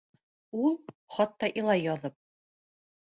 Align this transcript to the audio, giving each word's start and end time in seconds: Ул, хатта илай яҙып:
Ул, 0.61 0.71
хатта 1.17 1.49
илай 1.63 1.83
яҙып: 1.83 2.17